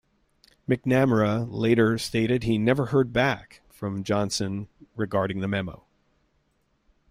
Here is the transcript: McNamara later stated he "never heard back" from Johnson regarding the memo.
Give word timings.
McNamara 0.67 1.45
later 1.47 1.99
stated 1.99 2.41
he 2.41 2.57
"never 2.57 2.87
heard 2.87 3.13
back" 3.13 3.61
from 3.69 4.03
Johnson 4.03 4.67
regarding 4.95 5.41
the 5.41 5.47
memo. 5.47 5.85